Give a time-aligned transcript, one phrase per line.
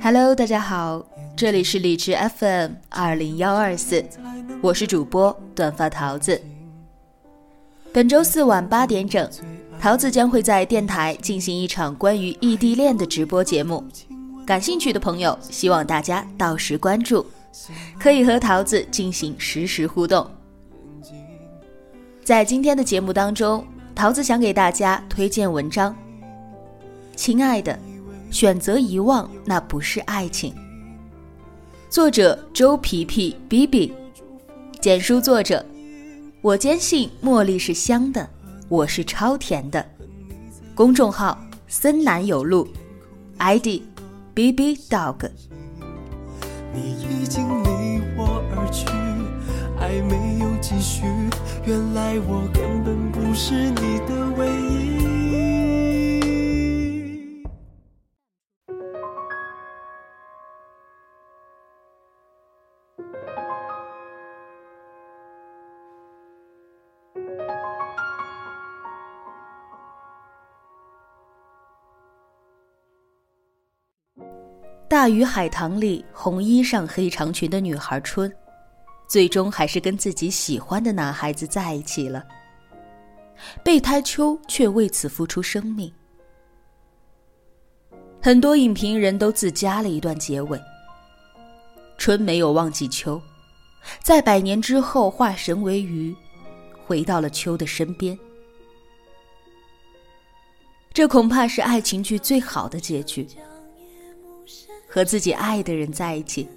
[0.00, 1.04] Hello，大家好，
[1.36, 4.04] 这里是荔枝 FM 二零幺二四，
[4.60, 6.40] 我是主播短发桃子。
[7.92, 9.28] 本周四晚八点整，
[9.80, 13.84] 桃子将会在电台进行一场关于异地恋的直播节目，
[14.46, 17.26] 感兴趣的朋友希望大家到时关注，
[17.98, 20.28] 可以和桃子进行实时互动。
[22.22, 25.94] 在今天的节目当中，桃子想给大家推荐文章，
[27.16, 27.76] 亲爱的。
[28.30, 30.54] 选择遗忘，那不是爱情。
[31.88, 33.92] 作者周皮皮 B B，
[34.80, 35.64] 简书作者。
[36.40, 38.28] 我坚信茉莉是香的，
[38.68, 39.84] 我是超甜的。
[40.74, 42.66] 公众号森南有路
[43.38, 43.82] ，ID
[44.32, 45.28] B B Dog。
[46.72, 48.86] 你已经离我而去，
[49.78, 51.02] 爱没有继续，
[51.66, 55.19] 原来我根本不是你的唯一。
[74.90, 78.28] 大鱼海棠里红衣裳黑长裙的女孩春，
[79.06, 82.26] 最终还是跟自己喜欢的男孩子在一起了。
[83.62, 85.92] 备胎秋却为此付出生命。
[88.20, 90.60] 很多影评人都自加了一段结尾。
[91.96, 93.22] 春没有忘记秋，
[94.02, 96.12] 在百年之后化神为鱼，
[96.84, 98.18] 回到了秋的身边。
[100.92, 103.24] 这恐怕是爱情剧最好的结局。
[104.90, 106.48] 和自己爱的人在一起，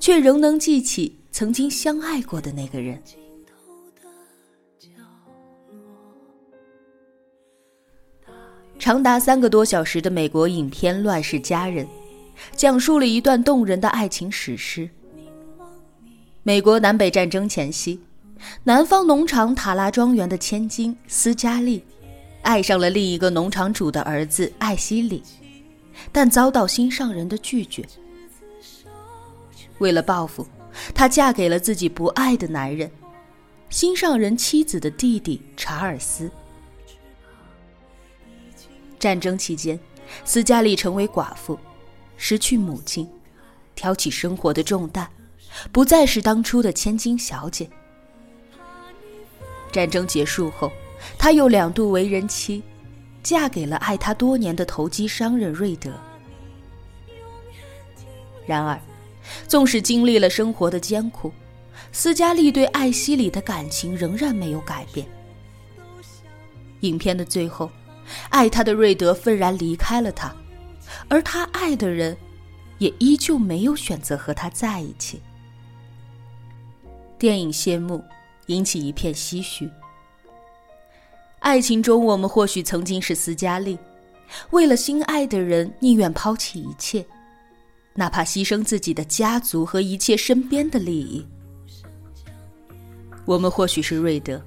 [0.00, 3.00] 却仍能记起曾经相爱过的那个人。
[8.78, 11.86] 长达三个多小时的美国影片《乱世佳人》，
[12.56, 14.88] 讲述了一段动人的爱情史诗。
[16.42, 18.00] 美国南北战争前夕，
[18.62, 21.82] 南方农场塔拉庄园的千金斯嘉丽，
[22.42, 25.22] 爱上了另一个农场主的儿子艾希里。
[26.12, 27.84] 但遭到心上人的拒绝。
[29.78, 30.46] 为了报复，
[30.94, 32.90] 她嫁给了自己不爱的男人，
[33.70, 36.30] 心上人妻子的弟弟查尔斯。
[38.98, 39.78] 战争期间，
[40.24, 41.58] 斯嘉丽成为寡妇，
[42.16, 43.08] 失去母亲，
[43.74, 45.08] 挑起生活的重担，
[45.72, 47.68] 不再是当初的千金小姐。
[49.72, 50.72] 战争结束后，
[51.18, 52.62] 她又两度为人妻。
[53.24, 55.90] 嫁给了爱她多年的投机商人瑞德。
[58.46, 58.78] 然而，
[59.48, 61.32] 纵使经历了生活的艰苦，
[61.90, 65.06] 斯嘉丽对艾希里的感情仍然没有改变。
[66.80, 67.70] 影片的最后，
[68.28, 70.36] 爱她的瑞德愤然离开了他，
[71.08, 72.14] 而他爱的人，
[72.76, 75.22] 也依旧没有选择和他在一起。
[77.18, 78.04] 电影谢幕，
[78.48, 79.70] 引起一片唏嘘。
[81.44, 83.78] 爱情中，我们或许曾经是斯嘉丽，
[84.48, 87.04] 为了心爱的人，宁愿抛弃一切，
[87.92, 91.24] 哪怕牺牲自己的家族和一切身边的利益。
[93.26, 94.42] 我们或许是瑞德，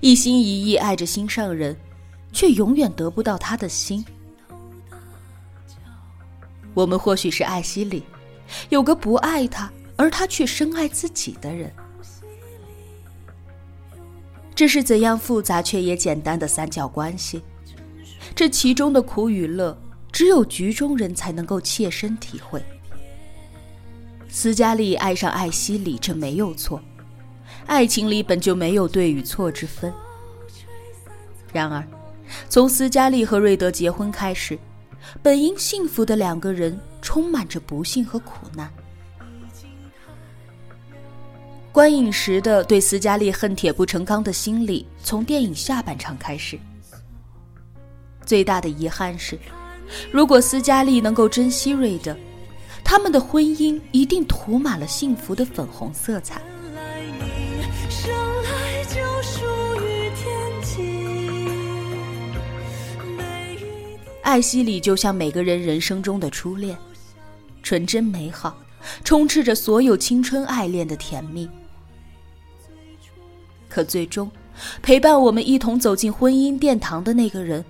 [0.00, 1.76] 一心一意爱着心上人，
[2.32, 4.04] 却永远得不到他的心。
[6.72, 8.04] 我们或许是艾希里，
[8.68, 11.68] 有个不爱他，而他却深爱自己的人。
[14.58, 17.40] 这是怎样复杂却也简单的三角关系？
[18.34, 19.78] 这其中的苦与乐，
[20.10, 22.60] 只有局中人才能够切身体会。
[24.28, 26.82] 斯嘉丽爱上艾希里，这没有错，
[27.66, 29.94] 爱情里本就没有对与错之分。
[31.52, 31.86] 然而，
[32.48, 34.58] 从斯嘉丽和瑞德结婚开始，
[35.22, 38.68] 本应幸福的两个人，充满着不幸和苦难。
[41.78, 46.58] 观影时的对斯嘉丽恨铁不成钢的心理，从电影下半场开始。
[48.26, 49.38] 最大的遗憾是，
[50.10, 52.16] 如果斯嘉丽能够珍惜瑞德，
[52.82, 56.42] 他们的婚姻一定涂满了幸福的粉红色彩。
[64.22, 66.76] 艾希里就像每个人人生中的初恋，
[67.62, 68.58] 纯真美好，
[69.04, 71.48] 充斥着所有青春爱恋的甜蜜。
[73.78, 74.28] 可最终，
[74.82, 77.64] 陪伴我们一同走进婚姻殿堂的那个人，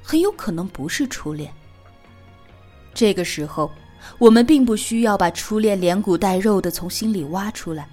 [0.00, 1.52] 很有可能不是初恋。
[2.94, 3.68] 这个时候，
[4.16, 7.88] 我们并不需要把初恋连骨带肉的从心里挖出来，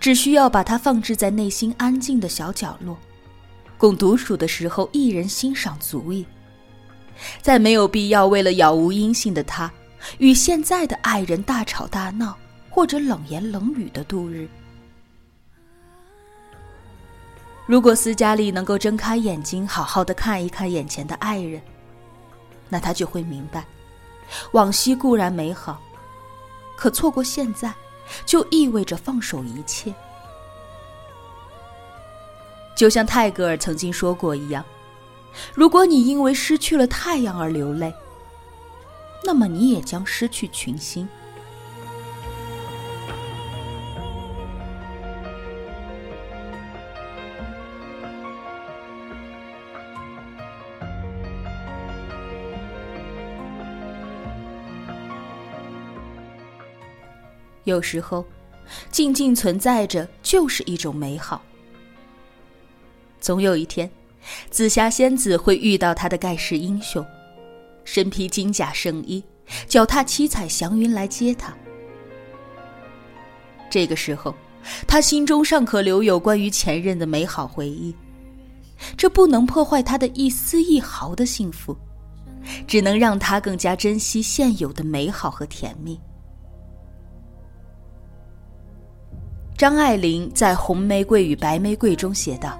[0.00, 2.98] 只需要把它放置在内心安静的小角落，
[3.78, 6.26] 供独处的时候一人欣赏足矣。
[7.40, 9.72] 再没有必要为了杳无音信的他，
[10.18, 12.36] 与现在的爱人大吵大闹，
[12.68, 14.48] 或者冷言冷语的度日。
[17.64, 21.62] 如果斯嘉丽能够睁开眼睛，好好的看一看眼前的爱人，
[22.68, 23.64] 那她就会明白，
[24.50, 25.80] 往昔固然美好，
[26.76, 27.72] 可错过现在，
[28.26, 29.94] 就意味着放手一切。
[32.74, 34.64] 就像泰戈尔曾经说过一样。
[35.54, 37.94] 如果你因为失去了太阳而流泪，
[39.24, 41.08] 那么你也将失去群星。
[57.72, 58.24] 有时候，
[58.90, 61.42] 静静存在着就是一种美好。
[63.20, 63.90] 总有一天。
[64.52, 67.04] 紫霞仙子会遇到她的盖世英雄，
[67.82, 69.20] 身披金甲圣衣，
[69.66, 71.52] 脚踏七彩祥云来接她。
[73.68, 74.32] 这个时候，
[74.86, 77.92] 她心中尚可留有关于前任的美好回忆，
[78.96, 81.76] 这不能破坏她的一丝一毫的幸福，
[82.68, 86.00] 只能让她更加珍惜现有的美好和甜蜜。
[89.56, 92.58] 张爱玲在《红玫瑰与白玫瑰》中写道。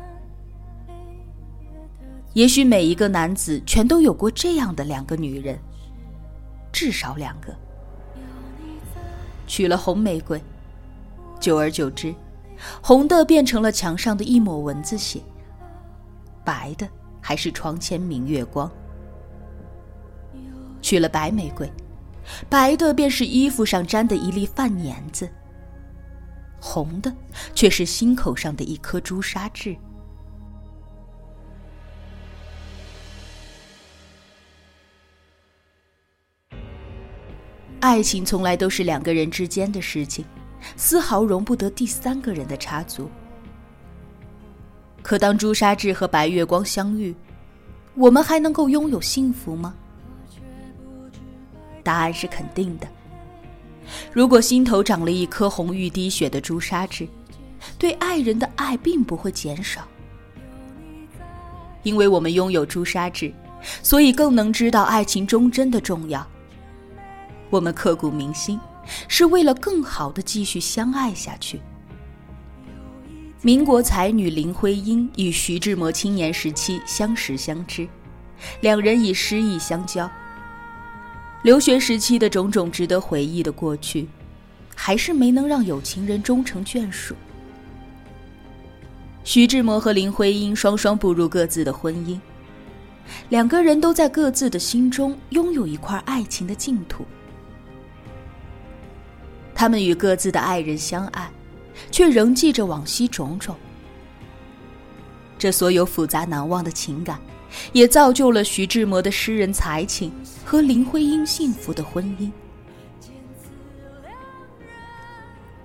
[2.32, 5.58] 也许每一个男子全都有过这样的两个女人，
[6.72, 7.54] 至少两个。
[9.46, 10.40] 娶了红玫瑰，
[11.40, 12.14] 久而久之，
[12.80, 15.20] 红的变成了墙上的一抹蚊子血，
[16.44, 16.88] 白的
[17.20, 18.70] 还是床前明月光。
[20.80, 21.70] 娶了白玫瑰，
[22.48, 25.28] 白的便是衣服上沾的一粒饭粘子，
[26.64, 27.12] 红的
[27.56, 29.76] 却是心口上的一颗朱砂痣。
[37.80, 40.24] 爱情从来都是两个人之间的事情，
[40.76, 43.10] 丝毫容不得第三个人的插足。
[45.02, 47.12] 可当朱砂痣和白月光相遇，
[47.96, 49.74] 我们还能够拥有幸福吗？
[51.82, 52.86] 答案是肯定的。
[54.12, 57.08] 如果心头长了一颗红玉滴血的朱砂痣，
[57.78, 59.86] 对爱人的爱并不会减少，
[61.82, 63.32] 因为我们拥有朱砂痣，
[63.82, 66.26] 所以更能知道爱情忠贞的重要。
[67.50, 68.58] 我们刻骨铭心，
[69.08, 71.60] 是为了更好的继续相爱下去。
[73.42, 77.88] 民国才女林徽因与徐志摩青年时期相识相知，
[78.60, 80.10] 两人以诗意相交。
[81.42, 84.08] 留学时期的种种值得回忆的过去，
[84.76, 87.16] 还是没能让有情人终成眷属。
[89.24, 92.18] 徐志摩和林徽因双双步入各自的婚姻，
[93.28, 97.04] 两个人都在各自的心中拥有一块爱情的净土。
[99.54, 101.30] 他们与各自的爱人相爱，
[101.90, 103.56] 却仍记着往昔种种。
[105.38, 107.20] 这所有复杂难忘的情感，
[107.72, 110.12] 也造就了徐志摩的诗人才情
[110.44, 112.30] 和林徽因幸福的婚姻。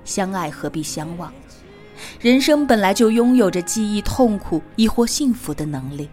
[0.03, 1.31] 相爱何必相忘？
[2.21, 6.09] 人生本来就拥有着记忆痛苦亦或幸福的能力，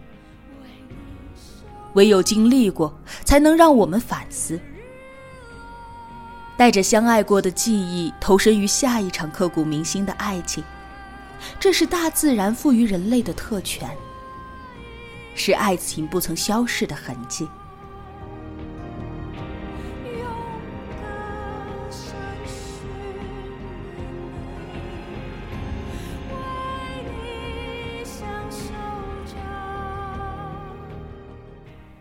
[1.93, 4.59] 唯有经历过，才能让我们反思。
[6.57, 10.63] 带着相爱过的记忆，投身于下一场刻骨铭心的爱情，
[11.59, 13.89] 这是大自然赋予人类的特权，
[15.35, 17.47] 是爱情不曾消逝的痕迹。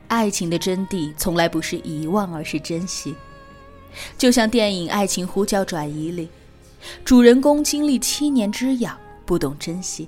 [0.07, 3.15] 爱情的真谛，从来不是遗忘，而是珍惜。
[4.17, 6.29] 就像电影《爱情呼叫转移》里，
[7.05, 10.07] 主人公经历七年之痒，不懂珍惜；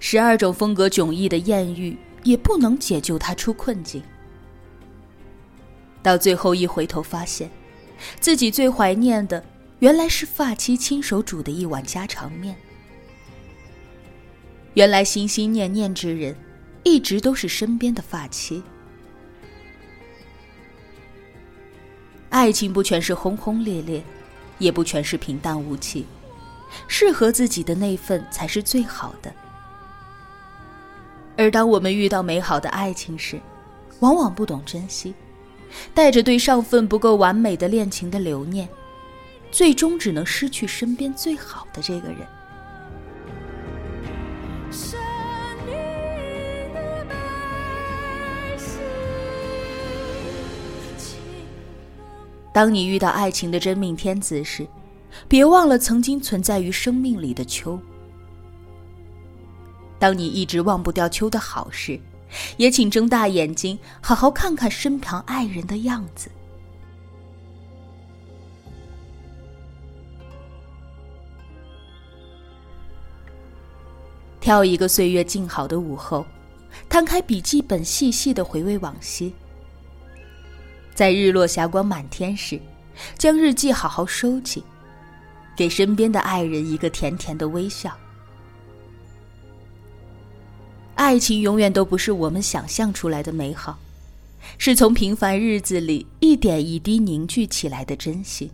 [0.00, 4.02] 十二种风格迥异的艳遇，也不能解救他出困境。
[6.02, 7.48] 到最后一回头，发现
[8.18, 9.42] 自己最怀念的
[9.78, 12.56] 原来是发妻亲手煮的一碗家常面。
[14.74, 16.36] 原来心心念念之人，
[16.82, 18.62] 一直都是身边的发妻。
[22.30, 24.02] 爱情不全是轰轰烈烈，
[24.58, 26.04] 也不全是平淡无奇，
[26.88, 29.32] 适合自己的那份才是最好的。
[31.36, 33.40] 而当我们遇到美好的爱情时，
[34.00, 35.12] 往往不懂珍惜，
[35.92, 38.68] 带着对上份不够完美的恋情的留念，
[39.50, 42.18] 最终只能失去身边最好的这个人。
[52.52, 54.64] 当你遇到爱情的真命天子时，
[55.26, 57.76] 别忘了曾经存在于生命里的秋。
[60.04, 61.98] 当你一直忘不掉秋的好时，
[62.58, 66.30] 也请睁大眼睛，好好看看身旁爱人的样子。
[74.42, 76.26] 挑一个岁月静好的午后，
[76.86, 79.32] 摊开笔记本，细细的回味往昔。
[80.94, 82.60] 在日落霞光满天时，
[83.16, 84.62] 将日记好好收起，
[85.56, 87.96] 给身边的爱人一个甜甜的微笑。
[90.94, 93.78] 爱情永远都不是我们想象出来的美好，
[94.58, 98.50] 是从平凡日子里一点一滴凝聚起来的真心。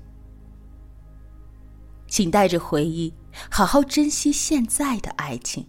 [2.08, 3.12] 请带着回忆，
[3.50, 5.66] 好好珍惜现在的爱情。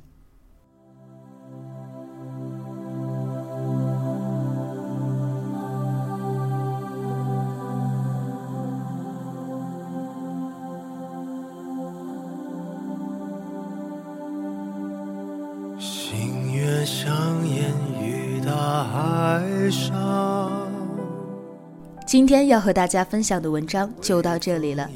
[22.21, 24.87] 今天要和大家分享的文章就到这里了，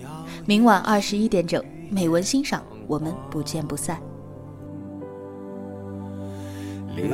[0.46, 4.00] 明晚二十一点整，美文欣赏，我们不见不散。
[6.96, 7.08] 留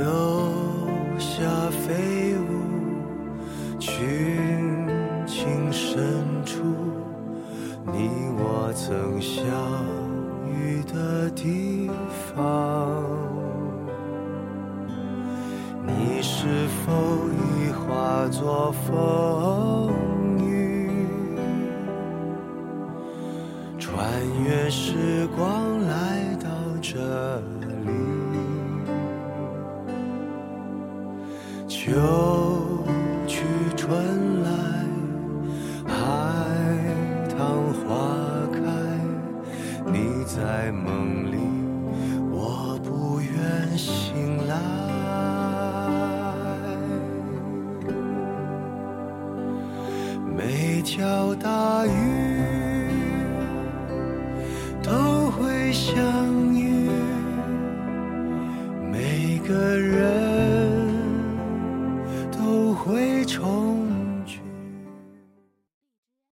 [1.17, 1.39] 下
[1.69, 3.95] 飞舞，群
[5.25, 6.03] 情深
[6.43, 6.61] 处，
[7.85, 9.45] 你我曾相
[10.53, 11.89] 遇的地
[12.35, 13.01] 方，
[15.85, 16.91] 你是否
[17.29, 19.91] 已化作风
[20.39, 20.89] 雨，
[23.79, 24.09] 穿？
[24.43, 26.49] 越时光来到
[26.81, 26.97] 这
[27.61, 27.65] 里，
[31.67, 31.91] 秋